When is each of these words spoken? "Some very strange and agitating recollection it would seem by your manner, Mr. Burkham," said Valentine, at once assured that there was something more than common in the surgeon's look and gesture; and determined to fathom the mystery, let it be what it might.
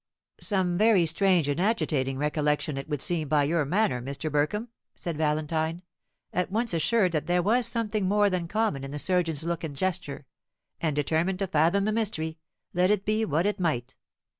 "Some 0.39 0.79
very 0.79 1.05
strange 1.05 1.47
and 1.47 1.59
agitating 1.61 2.17
recollection 2.17 2.75
it 2.75 2.89
would 2.89 3.03
seem 3.03 3.27
by 3.27 3.43
your 3.43 3.65
manner, 3.65 4.01
Mr. 4.01 4.31
Burkham," 4.31 4.69
said 4.95 5.15
Valentine, 5.15 5.83
at 6.33 6.51
once 6.51 6.73
assured 6.73 7.11
that 7.11 7.27
there 7.27 7.43
was 7.43 7.67
something 7.67 8.07
more 8.07 8.27
than 8.27 8.47
common 8.47 8.83
in 8.83 8.89
the 8.89 8.97
surgeon's 8.97 9.43
look 9.43 9.63
and 9.63 9.75
gesture; 9.75 10.25
and 10.81 10.95
determined 10.95 11.37
to 11.37 11.45
fathom 11.45 11.85
the 11.85 11.91
mystery, 11.91 12.39
let 12.73 12.89
it 12.89 13.05
be 13.05 13.25
what 13.25 13.45
it 13.45 13.59
might. 13.59 13.95